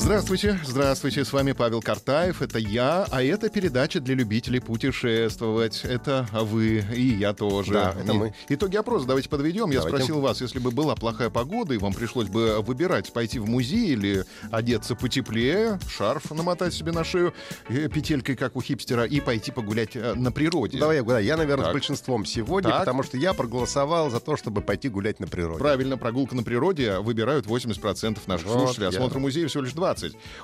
Здравствуйте, 0.00 0.58
здравствуйте, 0.64 1.24
с 1.24 1.32
вами 1.32 1.52
Павел 1.52 1.82
Картаев, 1.82 2.40
это 2.40 2.58
я, 2.60 3.04
а 3.10 3.20
это 3.22 3.50
передача 3.50 3.98
для 4.00 4.14
любителей 4.14 4.60
путешествовать. 4.60 5.84
Это 5.84 6.26
вы 6.32 6.84
и 6.94 7.02
я 7.02 7.34
тоже. 7.34 7.72
Да, 7.72 7.94
это 8.00 8.12
И- 8.12 8.16
мы. 8.16 8.34
Итоги 8.48 8.76
опроса 8.76 9.06
давайте 9.06 9.28
подведем. 9.28 9.70
Я 9.70 9.78
Давайте. 9.80 9.88
спросил 10.04 10.20
вас, 10.20 10.40
если 10.40 10.60
бы 10.60 10.70
была 10.70 10.94
плохая 10.94 11.30
погода, 11.30 11.74
и 11.74 11.78
вам 11.78 11.92
пришлось 11.92 12.28
бы 12.28 12.60
выбирать, 12.62 13.12
пойти 13.12 13.40
в 13.40 13.48
музей 13.48 13.88
или 13.88 14.24
одеться 14.52 14.94
потеплее, 14.94 15.80
шарф 15.90 16.30
намотать 16.30 16.72
себе 16.74 16.92
на 16.92 17.02
шею 17.02 17.34
э, 17.68 17.88
петелькой, 17.88 18.36
как 18.36 18.54
у 18.56 18.62
хипстера, 18.62 19.04
и 19.04 19.20
пойти 19.20 19.50
погулять 19.50 19.96
э, 19.96 20.14
на 20.14 20.30
природе. 20.30 20.78
Давай 20.78 20.96
я 20.98 21.02
угадаю. 21.02 21.24
Я, 21.26 21.36
наверное, 21.36 21.64
Так. 21.66 21.72
с 21.72 21.74
большинством 21.74 22.24
сегодня, 22.24 22.70
Так. 22.70 22.80
потому 22.80 23.02
что 23.02 23.16
я 23.16 23.34
проголосовал 23.34 24.10
за 24.10 24.20
то, 24.20 24.36
чтобы 24.36 24.62
пойти 24.62 24.88
гулять 24.88 25.18
на 25.18 25.26
природе. 25.26 25.58
Правильно, 25.58 25.98
прогулка 25.98 26.36
на 26.36 26.44
природе 26.44 26.98
выбирают 27.00 27.46
80% 27.46 28.26
наших 28.28 28.46
Вот, 28.46 28.58
слушателей, 28.60 28.84
я- 28.84 28.90
осмотр 28.90 29.18
музея 29.18 29.48
всего 29.48 29.64
лишь 29.64 29.72
20%. 29.72 29.87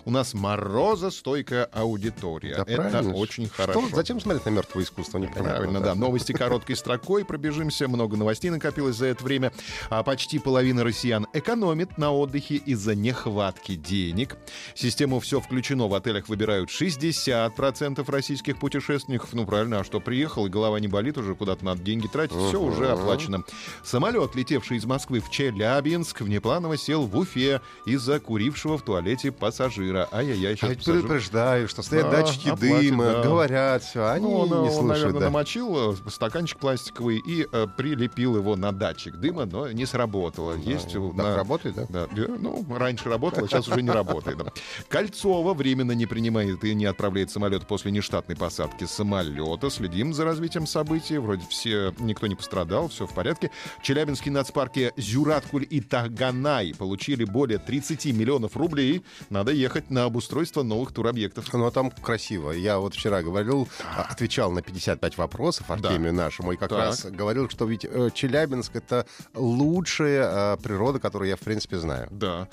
У 0.05 0.11
нас 0.11 0.35
морозостойкая 0.35 1.65
аудитория. 1.73 2.57
Да, 2.57 2.63
Это 2.67 2.77
правильно. 2.91 3.15
очень 3.15 3.47
Что? 3.47 3.55
хорошо. 3.57 3.83
Зачем 3.93 4.21
смотреть 4.21 4.45
на 4.47 4.51
мертвое 4.51 4.85
искусство? 4.85 5.19
Непонятно. 5.19 5.51
Правильно, 5.51 5.81
да. 5.81 5.95
Новости 5.95 6.33
короткой 6.33 6.77
строкой. 6.77 7.25
Пробежимся. 7.25 7.89
Много 7.89 8.17
новостей 8.17 8.51
накопилось 8.51 8.97
за 8.97 9.07
это 9.07 9.25
время. 9.25 9.53
А 9.91 10.03
почти 10.03 10.39
половина 10.39 10.85
россиян 10.85 11.27
экономит 11.33 11.99
на 11.99 12.13
отдыхе 12.13 12.57
из-за 12.57 12.95
нехватки 12.95 13.75
денег. 13.75 14.37
Систему 14.75 15.21
«Все 15.21 15.41
включено» 15.41 15.89
в 15.89 15.95
отелях 15.95 16.29
выбирают 16.29 16.71
60% 16.71 18.11
российских 18.11 18.59
путешественников. 18.59 19.33
Ну, 19.33 19.47
правильно, 19.47 19.81
а 19.81 19.85
что, 19.85 20.01
приехал, 20.01 20.47
и 20.47 20.49
голова 20.49 20.79
не 20.81 20.89
болит 20.89 21.19
уже, 21.19 21.35
куда-то 21.35 21.65
надо 21.65 21.83
деньги 21.83 22.07
тратить. 22.07 22.37
Все 22.37 22.61
Мгм. 22.61 22.73
уже 22.73 22.91
оплачено. 22.91 23.45
Самолет, 23.83 24.35
летевший 24.35 24.77
из 24.79 24.85
Москвы 24.85 25.21
в 25.21 25.31
Челябинск, 25.31 26.21
внепланово 26.21 26.77
сел 26.77 27.07
в 27.07 27.17
Уфе 27.17 27.61
из-за 27.87 28.21
курившего 28.21 28.79
в 28.79 28.83
туалете 28.83 29.33
пассажира. 29.37 30.09
Ай-яй-яй, 30.13 30.55
А 30.55 30.57
сейчас 30.57 30.71
ведь 30.71 30.79
пассажир- 30.81 30.93
предупреждаю, 31.03 31.69
что 31.69 31.83
стоят 31.83 32.11
Да, 32.11 32.23
датчики 32.23 32.49
оплатит, 32.49 32.61
дыма, 32.91 33.05
да. 33.05 33.23
говорят 33.23 33.83
все, 33.83 34.07
они 34.07 34.25
Ну, 34.27 34.33
он, 34.35 34.49
не 34.49 34.55
он, 34.55 34.65
слушают. 34.71 34.89
наверное, 34.89 35.21
да. 35.21 35.27
намочил 35.27 35.97
стаканчик 36.11 36.59
пластиковый 36.59 37.19
и 37.19 37.47
э, 37.51 37.67
прилепил 37.77 38.37
его 38.37 38.57
на 38.57 38.73
датчик 38.73 39.17
дыма, 39.17 39.45
но 39.47 39.71
не 39.71 39.87
сработало. 39.87 40.55
Есть 40.57 40.93
Так 40.93 41.15
на- 41.15 41.37
работает, 41.37 41.75
да? 41.77 41.87
да, 41.89 42.09
э, 42.17 42.37
ну, 42.41 42.65
раньше 42.71 43.09
работало, 43.09 43.49
сейчас 43.49 43.69
уже 43.69 43.83
не 43.83 43.91
работает. 43.91 44.39
да. 44.39 44.53
Кольцова 44.89 45.55
временно 45.55 45.93
не 45.93 46.07
принимает 46.07 46.63
и 46.65 46.75
не 46.75 46.85
отправляет 46.87 47.31
самолет 47.31 47.67
после 47.67 47.91
нештатной 47.91 48.37
посадки 48.37 48.85
самолета. 48.85 49.71
Следим 49.71 50.13
за 50.15 50.25
развитием 50.25 50.67
событий. 50.67 51.19
Вроде 51.19 51.45
все, 51.49 51.93
никто 51.99 52.27
не 52.27 52.35
пострадал, 52.35 52.89
все 52.89 53.07
в 53.07 53.15
порядке. 53.15 53.51
Челябинские 53.83 54.33
нацпарки 54.33 54.93
Зюраткуль 54.97 55.67
и 55.69 55.81
Таганай 55.81 56.75
получили 56.79 57.25
более 57.25 57.59
30 57.59 58.13
миллионов 58.13 58.57
рублей. 58.57 59.03
Надо 59.31 59.53
ехать 59.53 59.91
на 59.91 60.05
обустройство 60.05 60.63
новых 60.63 60.93
туробъектов. 60.93 61.53
Ну, 61.53 61.67
а 61.67 61.71
там 61.71 61.91
красиво. 61.91 62.51
Я 62.51 62.79
вот 62.79 62.95
вчера 62.95 63.23
говорил, 63.23 63.69
а, 63.97 64.03
отвечал 64.11 64.51
на 64.53 64.63
55 64.63 65.17
вопросов 65.19 65.71
Артемию 65.71 66.13
нашему, 66.13 66.53
и 66.53 66.57
как 66.57 66.71
Так. 66.71 66.79
раз 66.79 67.05
говорил, 67.05 67.49
что 67.49 67.65
ведь 67.65 67.85
э, 67.85 68.11
Челябинск— 68.13 68.71
это 68.77 69.07
лучшая 69.35 70.55
э, 70.55 70.57
природа, 70.63 70.99
которую 70.99 71.29
я, 71.29 71.37
в 71.37 71.41
принципе, 71.41 71.79
знаю. 71.79 72.09
Да, 72.11 72.49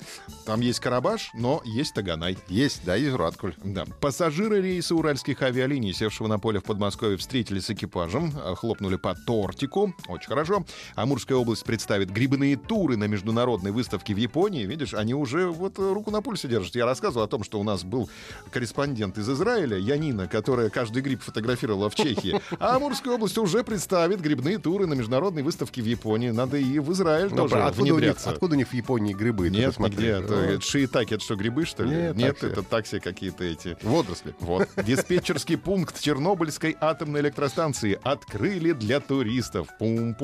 там 0.46 0.60
есть 0.60 0.80
Карабаш, 0.80 1.30
но 1.34 1.60
есть 1.64 1.94
Таганай. 1.94 2.38
Есть, 2.48 2.82
да, 2.84 2.96
и 2.96 3.08
Зураткуль. 3.08 3.54
Да. 3.64 3.84
Пассажиры 4.00 4.60
рейса 4.60 4.94
уральских 4.94 5.42
авиалиний, 5.42 5.92
севшего 5.92 6.28
на 6.28 6.38
поле 6.38 6.60
в 6.60 6.64
Подмосковье, 6.64 7.16
встретились 7.16 7.66
с 7.66 7.70
экипажем, 7.70 8.32
э, 8.36 8.54
хлопнули 8.54 8.96
по 8.96 9.14
тортику. 9.14 9.94
Очень 10.08 10.28
хорошо. 10.28 10.64
Амурская 10.94 11.36
область 11.36 11.64
представит 11.64 12.10
грибные 12.10 12.56
туры 12.56 12.96
на 12.96 13.04
международной 13.04 13.72
выставке 13.72 14.14
в 14.14 14.18
Японии. 14.18 14.64
Видишь, 14.64 14.94
они 14.94 15.14
уже 15.14 15.48
вот 15.48 15.78
руку 15.78 16.10
на 16.10 16.22
пульсе 16.22 16.48
держат. 16.48 16.61
Я 16.74 16.86
рассказывал 16.86 17.24
о 17.24 17.28
том, 17.28 17.44
что 17.44 17.60
у 17.60 17.64
нас 17.64 17.84
был 17.84 18.08
корреспондент 18.50 19.18
из 19.18 19.28
Израиля, 19.28 19.76
Янина, 19.78 20.28
которая 20.28 20.70
каждый 20.70 21.02
гриб 21.02 21.22
фотографировала 21.22 21.90
в 21.90 21.94
Чехии. 21.94 22.40
А 22.58 22.76
Амурская 22.76 23.14
область 23.14 23.38
уже 23.38 23.64
представит 23.64 24.20
грибные 24.20 24.58
туры 24.58 24.86
на 24.86 24.94
международной 24.94 25.42
выставке 25.42 25.82
в 25.82 25.86
Японии. 25.86 26.30
Надо 26.30 26.56
и 26.56 26.78
в 26.78 26.92
Израиль 26.92 27.28
Ну, 27.30 27.48
тоже 27.48 27.62
откуда, 27.62 27.94
у 27.94 27.98
них, 27.98 28.16
откуда 28.24 28.54
у 28.54 28.58
них 28.58 28.68
в 28.68 28.74
Японии 28.74 29.14
грибы? 29.14 29.50
Нет, 29.50 29.78
нигде. 29.78 30.08
Это, 30.08 30.34
это 30.34 30.60
шиитаки, 30.60 31.14
это 31.14 31.24
что, 31.24 31.36
грибы, 31.36 31.64
что 31.64 31.84
ли? 31.84 31.90
Нет, 31.96 32.16
Нет, 32.16 32.38
такси. 32.38 32.46
это 32.46 32.62
такси 32.62 33.00
какие-то 33.00 33.44
эти. 33.44 33.76
Водоросли. 33.82 34.34
Вот. 34.40 34.68
Диспетчерский 34.84 35.56
пункт 35.56 36.00
Чернобыльской 36.00 36.76
атомной 36.80 37.20
электростанции 37.20 37.98
открыли 38.02 38.72
для 38.72 39.00
туристов. 39.00 39.68
пум 39.78 40.14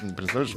Представляешь? 0.16 0.54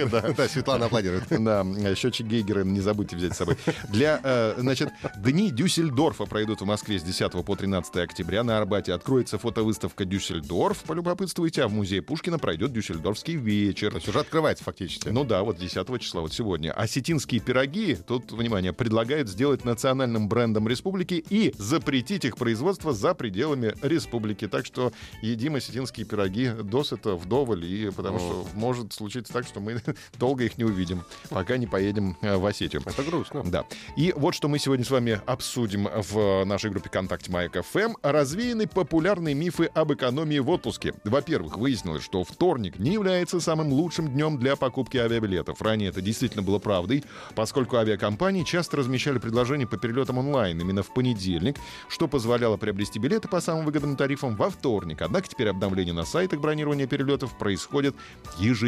Да. 0.10 0.22
Да, 0.36 0.48
Светлана 0.48 0.86
аплодирует. 0.86 1.24
Да, 1.40 1.64
счетчик 1.94 2.26
Гейгера 2.26 2.64
не 2.64 2.80
забудьте 2.80 3.16
взять 3.16 3.34
с 3.34 3.38
собой. 3.38 3.56
Для, 3.88 4.20
э, 4.22 4.54
значит, 4.58 4.90
Дни 5.16 5.50
Дюссельдорфа 5.50 6.26
пройдут 6.26 6.60
в 6.60 6.64
Москве 6.64 6.98
с 6.98 7.02
10 7.02 7.44
по 7.44 7.56
13 7.56 7.96
октября. 7.96 8.42
На 8.44 8.58
Арбате 8.58 8.92
откроется 8.92 9.38
фотовыставка 9.38 10.04
Дюссельдорф. 10.04 10.82
Полюбопытствуйте, 10.84 11.64
а 11.64 11.68
в 11.68 11.72
музее 11.72 12.02
Пушкина 12.02 12.38
пройдет 12.38 12.72
Дюссельдорфский 12.72 13.36
вечер. 13.36 13.90
То 13.90 13.96
есть 13.96 14.08
уже 14.08 14.20
открывается 14.20 14.64
фактически. 14.64 15.08
Ну 15.08 15.24
да, 15.24 15.42
вот 15.42 15.58
10 15.58 16.00
числа, 16.00 16.20
вот 16.20 16.32
сегодня. 16.32 16.72
Осетинские 16.72 17.40
пироги, 17.40 17.96
тут, 18.06 18.32
внимание, 18.32 18.72
предлагают 18.72 19.28
сделать 19.28 19.64
национальным 19.64 20.28
брендом 20.28 20.68
республики 20.68 21.24
и 21.28 21.54
запретить 21.58 22.24
их 22.24 22.36
производство 22.36 22.92
за 22.92 23.14
пределами 23.14 23.74
республики. 23.82 24.48
Так 24.48 24.66
что 24.66 24.92
едим 25.22 25.56
осетинские 25.56 26.06
пироги 26.06 26.50
досыта, 26.50 27.14
вдоволь, 27.14 27.64
и 27.64 27.90
потому 27.90 28.18
что 28.18 28.46
может 28.70 28.92
случиться 28.92 29.32
так, 29.32 29.44
что 29.46 29.58
мы 29.58 29.82
долго 30.18 30.44
их 30.44 30.56
не 30.56 30.62
увидим, 30.62 31.02
пока 31.28 31.56
не 31.56 31.66
поедем 31.66 32.16
э, 32.20 32.36
в 32.36 32.46
Осетию. 32.46 32.82
Это 32.86 33.02
грустно. 33.02 33.42
Да. 33.44 33.64
И 33.96 34.14
вот 34.16 34.32
что 34.36 34.46
мы 34.46 34.60
сегодня 34.60 34.84
с 34.84 34.90
вами 34.90 35.20
обсудим 35.26 35.88
в 35.92 36.44
нашей 36.44 36.70
группе 36.70 36.88
ВКонтакте 36.88 37.32
Маяк 37.32 37.56
ФМ. 37.66 37.94
Развеяны 38.02 38.68
популярные 38.68 39.34
мифы 39.34 39.64
об 39.74 39.92
экономии 39.92 40.38
в 40.38 40.48
отпуске. 40.50 40.94
Во-первых, 41.02 41.58
выяснилось, 41.58 42.04
что 42.04 42.22
вторник 42.22 42.78
не 42.78 42.92
является 42.92 43.40
самым 43.40 43.72
лучшим 43.72 44.08
днем 44.08 44.38
для 44.38 44.54
покупки 44.54 44.98
авиабилетов. 44.98 45.60
Ранее 45.60 45.88
это 45.88 46.00
действительно 46.00 46.44
было 46.44 46.60
правдой, 46.60 47.02
поскольку 47.34 47.76
авиакомпании 47.76 48.44
часто 48.44 48.76
размещали 48.76 49.18
предложения 49.18 49.66
по 49.66 49.78
перелетам 49.78 50.18
онлайн 50.18 50.60
именно 50.60 50.84
в 50.84 50.94
понедельник, 50.94 51.56
что 51.88 52.06
позволяло 52.06 52.56
приобрести 52.56 53.00
билеты 53.00 53.26
по 53.26 53.40
самым 53.40 53.64
выгодным 53.64 53.96
тарифам 53.96 54.36
во 54.36 54.48
вторник. 54.48 55.02
Однако 55.02 55.26
теперь 55.26 55.48
обновления 55.48 55.92
на 55.92 56.04
сайтах 56.04 56.38
бронирования 56.38 56.86
перелетов 56.86 57.36
происходят 57.36 57.96
ежедневно. 58.38 58.59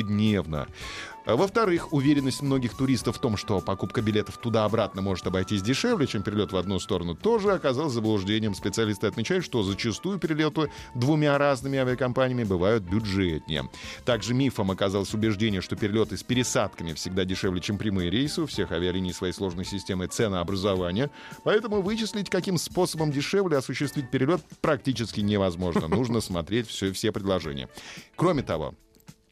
А 1.25 1.37
Во-вторых, 1.37 1.93
уверенность 1.93 2.43
многих 2.43 2.75
туристов 2.75 3.17
в 3.17 3.21
том, 3.21 3.37
что 3.37 3.61
покупка 3.61 4.03
билетов 4.03 4.39
туда-обратно 4.39 5.03
может 5.03 5.25
обойтись 5.27 5.63
дешевле, 5.63 6.09
чем 6.09 6.25
перелет 6.25 6.51
в 6.51 6.57
одну 6.57 6.81
сторону, 6.81 7.15
тоже 7.15 7.53
оказалась 7.53 7.93
заблуждением. 7.93 8.55
Специалисты 8.55 9.07
отмечают, 9.07 9.45
что 9.45 9.63
зачастую 9.63 10.19
перелеты 10.19 10.73
двумя 10.97 11.39
разными 11.39 11.79
авиакомпаниями 11.79 12.43
бывают 12.43 12.83
бюджетнее. 12.83 13.71
Также 14.05 14.35
мифом 14.35 14.73
оказалось 14.73 15.15
убеждение, 15.15 15.61
что 15.61 15.77
перелеты 15.77 16.17
с 16.17 16.25
пересадками 16.25 16.93
всегда 16.93 17.25
дешевле, 17.25 17.61
чем 17.61 17.79
прямые 17.79 18.11
рейсы. 18.11 18.43
У 18.43 18.47
всех 18.47 18.73
авиалиний 18.73 19.13
своей 19.13 19.33
сложной 19.33 19.65
системы 19.65 20.09
ценообразования. 20.09 21.11
Поэтому 21.45 21.83
вычислить, 21.83 22.31
каким 22.31 22.59
способом 22.59 23.13
дешевле 23.13 23.59
осуществить 23.59 24.11
перелет 24.11 24.41
практически 24.61 25.21
невозможно. 25.21 25.87
Нужно 25.87 26.21
смотреть 26.21 26.67
все, 26.67 26.93
все 26.93 27.13
предложения. 27.13 27.69
Кроме 28.17 28.43
того, 28.43 28.75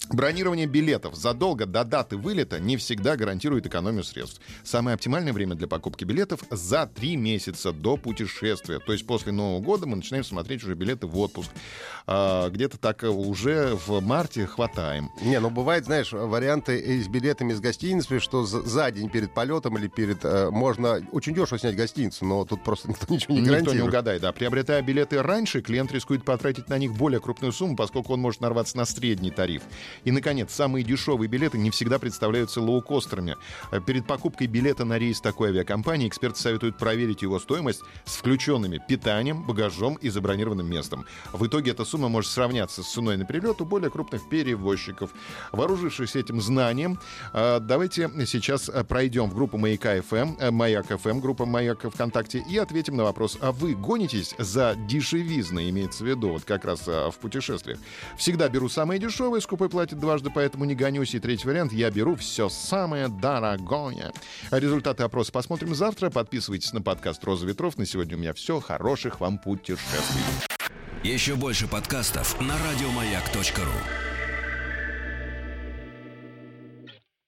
Бронирование 0.08 0.66
билетов 0.66 1.14
задолго 1.14 1.66
до 1.66 1.84
даты 1.84 2.16
вылета 2.16 2.58
не 2.58 2.76
всегда 2.76 3.16
гарантирует 3.16 3.66
экономию 3.66 4.02
средств. 4.02 4.40
Самое 4.64 4.94
оптимальное 4.94 5.32
время 5.32 5.54
для 5.54 5.68
покупки 5.68 6.04
билетов 6.04 6.40
за 6.50 6.86
три 6.86 7.14
месяца 7.16 7.70
до 7.72 7.96
путешествия. 7.96 8.80
То 8.80 8.92
есть 8.92 9.06
после 9.06 9.30
Нового 9.30 9.60
года 9.60 9.86
мы 9.86 9.96
начинаем 9.96 10.24
смотреть 10.24 10.64
уже 10.64 10.74
билеты 10.74 11.06
в 11.06 11.16
отпуск. 11.18 11.50
А, 12.08 12.48
где-то 12.50 12.76
так 12.78 13.04
уже 13.04 13.76
в 13.86 14.00
марте 14.00 14.46
хватаем. 14.46 15.10
Не, 15.22 15.38
ну 15.38 15.48
бывает, 15.48 15.84
знаешь, 15.84 16.10
варианты 16.12 17.02
с 17.02 17.06
билетами 17.06 17.52
с 17.52 17.60
гостиницами, 17.60 18.18
что 18.18 18.44
за, 18.46 18.90
день 18.90 19.10
перед 19.10 19.32
полетом 19.32 19.78
или 19.78 19.86
перед... 19.86 20.24
э, 20.24 20.50
можно 20.50 21.06
очень 21.12 21.34
дешево 21.34 21.60
снять 21.60 21.76
гостиницу, 21.76 22.24
но 22.24 22.44
тут 22.44 22.64
просто 22.64 22.88
никто 22.90 23.14
ничего 23.14 23.34
не 23.34 23.40
Никто 23.42 23.54
не 23.54 23.60
гарантирует. 23.60 23.88
угадает, 23.88 24.22
да. 24.22 24.32
Приобретая 24.32 24.82
билеты 24.82 25.22
раньше, 25.22 25.60
клиент 25.62 25.92
рискует 25.92 26.24
потратить 26.24 26.68
на 26.68 26.78
них 26.78 26.94
более 26.94 27.20
крупную 27.20 27.52
сумму, 27.52 27.76
поскольку 27.76 28.14
он 28.14 28.20
может 28.20 28.40
нарваться 28.40 28.76
на 28.76 28.86
средний 28.86 29.30
тариф. 29.30 29.62
И, 30.04 30.10
наконец, 30.10 30.52
самые 30.52 30.84
дешевые 30.84 31.28
билеты 31.28 31.58
не 31.58 31.70
всегда 31.70 31.98
представляются 31.98 32.60
лоукостерами. 32.60 33.36
Э, 33.70 33.80
перед 33.80 34.06
покупкой 34.06 34.46
билета 34.46 34.84
на 34.84 34.98
рейс 34.98 35.20
такой 35.20 35.50
авиакомпании 35.50 36.08
эксперты 36.08 36.40
советуют 36.40 36.78
проверить 36.78 37.22
его 37.22 37.38
стоимость 37.38 37.82
с 38.04 38.16
включенными 38.16 38.80
питанием, 38.86 39.42
багажом 39.44 39.94
и 39.96 40.08
забронированным 40.08 40.68
местом. 40.68 41.06
В 41.32 41.46
итоге 41.46 41.72
эта 41.72 41.84
сумма 41.84 42.08
может 42.08 42.30
сравняться 42.30 42.82
с 42.82 42.92
ценой 42.92 43.16
на 43.16 43.24
перелет 43.24 43.60
у 43.60 43.64
более 43.64 43.90
крупных 43.90 44.28
перевозчиков. 44.28 45.10
Вооружившись 45.52 46.16
этим 46.16 46.40
знанием, 46.40 46.98
э, 47.32 47.58
давайте 47.60 48.10
сейчас 48.26 48.70
пройдем 48.88 49.30
в 49.30 49.34
группу 49.34 49.58
Маяка 49.58 50.00
ФМ, 50.02 50.52
Маяк 50.52 50.86
ФМ, 50.86 51.20
группа 51.20 51.46
Маяк 51.46 51.82
ВКонтакте, 51.82 52.44
и 52.48 52.56
ответим 52.58 52.96
на 52.96 53.04
вопрос, 53.04 53.38
а 53.40 53.52
вы 53.52 53.74
гонитесь 53.74 54.34
за 54.38 54.74
дешевизной, 54.88 55.70
имеется 55.70 56.04
в 56.04 56.06
виду, 56.06 56.30
вот 56.30 56.44
как 56.44 56.64
раз 56.64 56.86
в 56.86 57.14
путешествиях? 57.20 57.78
Всегда 58.16 58.48
беру 58.48 58.68
самое 58.68 59.00
дешевое, 59.00 59.40
скупой 59.40 59.68
платит 59.80 59.98
дважды, 59.98 60.28
поэтому 60.28 60.66
не 60.66 60.74
гонюсь. 60.74 61.14
И 61.14 61.20
третий 61.20 61.48
вариант, 61.48 61.72
я 61.72 61.90
беру 61.90 62.14
все 62.14 62.50
самое 62.50 63.08
дорогое. 63.08 64.12
Результаты 64.50 65.04
опроса 65.04 65.32
посмотрим 65.32 65.74
завтра. 65.74 66.10
Подписывайтесь 66.10 66.74
на 66.74 66.82
подкаст 66.82 67.24
«Роза 67.24 67.46
ветров». 67.46 67.78
На 67.78 67.86
сегодня 67.86 68.18
у 68.18 68.20
меня 68.20 68.34
все. 68.34 68.60
Хороших 68.60 69.20
вам 69.20 69.38
путешествий. 69.38 70.22
Еще 71.02 71.34
больше 71.34 71.66
подкастов 71.66 72.38
на 72.42 72.56
радиомаяк.ру 72.58 74.09